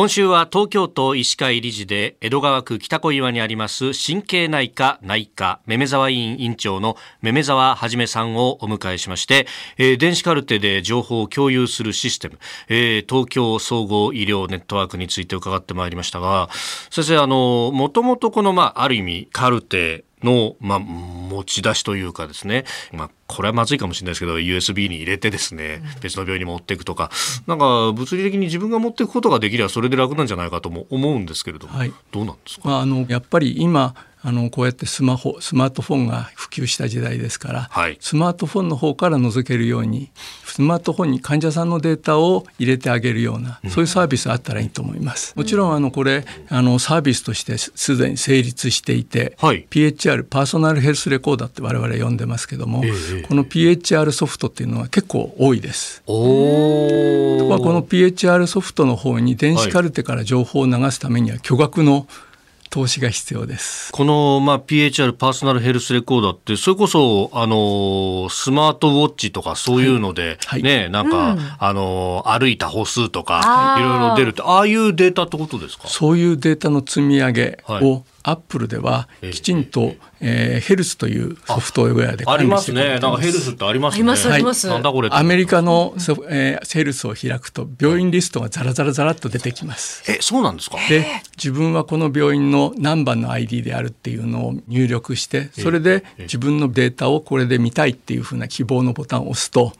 [0.00, 12.38] 今週は東京都医師会理事で江戸川区北小岩にあります神経内科内科めめ沢委員委員長のめめ沢はじめさんをお迎えしまして、えー、電子カルテで情報を共有するシステム、
[12.70, 16.48] えー、東京総合医療ネットワークについて伺ってまいりましたが
[16.88, 27.10] 先生あのもともとこのまあある意味カルテの、まあ、持ち出しというかですね、まあ、これはまずいかもしれないですけど USB に入れてですね、別の病院に持っていくとか、
[27.46, 40.10] なんか物理的に自分が持っていくことができればそれで楽なんじゃないかとも思うんですけれども、はい、どうなんですか、まあ、あのやっぱり今あのこうやってスマホスマートフォンが普及した時代ですから、はい、スマートフォンの方から覗けるように
[40.44, 45.32] スマートフォンに患者さんのデータを入れてあげるような、そういうサービスあったらいいと思います。
[45.36, 56.02] もちろんあのこれあのサービスとしてすでに成立していて、はい、PHR パーソナルヘルスレコーダーって我々呼んでますけども、えー、この PHR ソフトっていうのは結構多いです。
[56.06, 62.06] おまあ、この PHR ソフトの方に電子カルテから情報を流すためには巨額の、はい
[62.70, 63.92] 投資が必要です。
[63.92, 75.88] この、まあ、PHR パーソナルヘルスレコーダーってそれこそあのスマートウォッチとかそういうので、はい、ね、なんか、うん、あの歩いた歩数とかいろいろ出るってああいうデータってことですか？
[75.88, 82.98] そういうデータの積み上げを、はいアップルではきちんと、えー、ヘルスというソフトウェアでありますね。
[82.98, 83.98] なんかヘルスってありますね。
[84.32, 85.08] あります、なんだこれ。
[85.10, 90.04] アメリカのソ、えー、ヘルスを開くと病院リストがザラザラザラっと出てきます。
[90.10, 90.76] え、そうなんですか？
[90.88, 99.72] で、自分はこの病院の何番の ID であるっていうのを入力して、それで自分のデータをこれで見たいっていうふうな希望のボタンを押すと、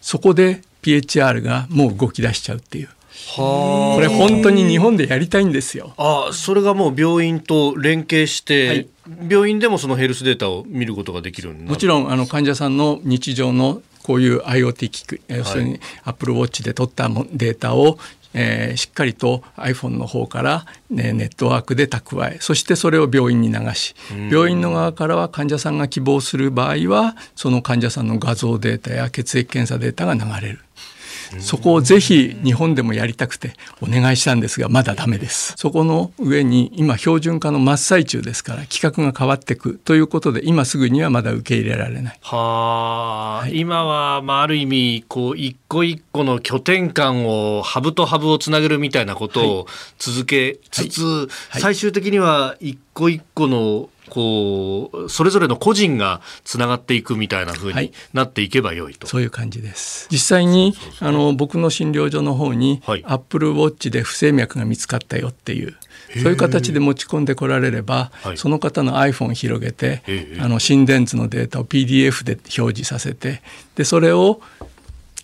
[0.00, 2.88] そこで PHR がもう動き出しちゃうっていう。
[3.36, 5.94] これ本当に日本でやりたいんですよ。
[5.96, 8.88] あそれがもう病院と連携して、はい、
[9.28, 17.98] 病院でもそのヘルスデータを見ることができるもちろんあの患者さんの日常のこういう IoT 機器、要するに Apple Watch で取ったデータを
[18.34, 23.94] えー、しっかりと iPhone の方から、ね、ネットワークで蓄えそしてそれを病院に流し
[24.30, 30.60] 病院の側からは患者さんが希望する場合はその患者さんの画像データや血液検査データが流れる。
[31.40, 35.54] そこをぜひ日本でもやりたくてお願いしたんですがまだダメです。
[35.56, 42.18] そこの上に今標準化の真っ最中ですから規格が変わっていくということで今すぐにはまだ受け入れられない。
[42.22, 49.66] は、はい、今はまあある意味こう一個一個の拠点間をハブとハブをつなげるみたいなことを
[49.98, 51.26] 続けつつ、はい。
[51.50, 60.08] はい、最終的には一個一個のこうそれぞれの個人がつながっていくみたいな風になっていけばよいと、はい、そういう感じです。
[60.10, 65.76] 実際にあの僕の診療所の方に、はい、アップルウォッチで不整脈が見つかったよっていう
[66.14, 70.02] そういう形で持ち込んでこられれば、はい、その方の iPhone を広げて
[70.40, 73.42] あの心電図のデータを PDF で表示させて
[73.76, 74.40] でそれを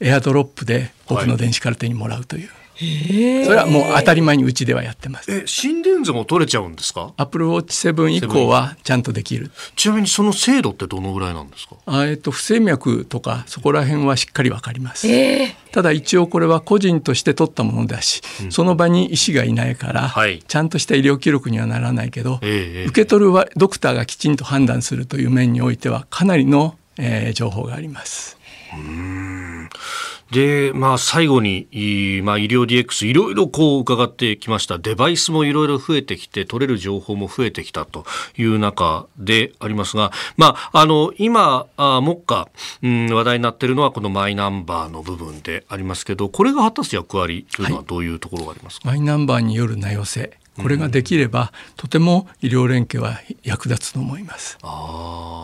[0.00, 2.50] エアドロップで僕の電子カルテにもらうという。
[2.76, 5.32] それはもう当たり前にうちではやってます。
[5.32, 7.12] え、心電図も取れちゃうんですか？
[7.16, 9.50] アップルウォッチ7以降はちゃんとできる。
[9.76, 11.76] ちなみにその精度ってどのぐらいなんですか？
[11.86, 15.06] あ、えっと不整脈とかそこら辺はしっかりわかります。
[15.72, 28.38] ただ一応これは個人として取ったものだし、うん、その場に医師がいないから、はい、ちゃんとした医療記録にはならないけど、受け取るはドクターがきちんと判断するという面においてはかなりの、えー、情報があります。
[28.72, 29.68] うん
[30.30, 31.68] で、まあ、最後に、
[32.24, 34.78] まあ、医療 DX いろいろこう伺ってきました。
[34.78, 38.04] デバイスもいろいろ増えてきて取れる情報も増えてきたと
[38.36, 42.48] いう中でありますが、まあ、あの今あ目下、
[42.82, 54.58] うん、話題になっているのはこのマイナンバーの部分でありますけどこれが果たす役割というのはどういうところがありますか、はい、マイナンバーによる名寄せこれができれば、とても医療連携は役立つと思います。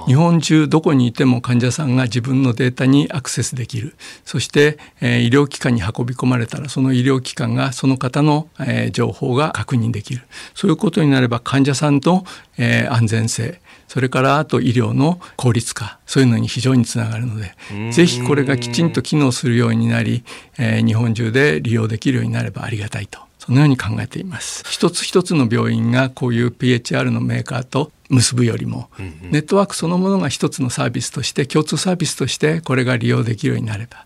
[0.07, 3.95] 日本中どこにいても患者さんが自分のデータにアクセスできる。
[4.25, 10.23] そして、えー、医療機関に運び込まれたらその医療機関がその方の、えー、情報が確認できる。
[10.55, 12.25] そういうことになれば患者さんと、
[12.59, 13.61] えー、安全性
[13.91, 17.57] それからあと医療の効率化そういうのに非常につながるので
[17.91, 20.23] ぜひこれがきちんと機能するようになり、
[20.59, 24.63] えー、日本中で利用できるようになればありがたいとそのように考えています。
[24.69, 34.05] 一つ一つの病院がこういう PHR のメーカーと結ぶよりも、うんうん、ネットワークそのものが一つのサービスとして共通サービスとしてこれが利用できるようになれば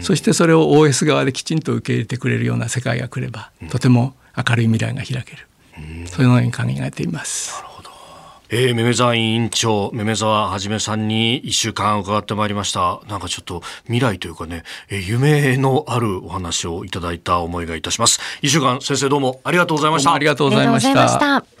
[0.00, 5.46] そしてそれを OS 側できちんと受け入れてくれるような世界が来れば、うん、とても明るい未来が開ける。
[6.06, 7.62] そういうように考えています。
[8.48, 13.00] えー、めめざ委員長、めめざはじめさんに一週間伺ってまいりました。
[13.08, 18.20] なんかちょっと未来というかね、えー、夢のあるお話をいただいた思いがいたします。
[18.42, 20.12] 一週間先生どうもありがとうございました。
[20.12, 21.55] ありがとうございました。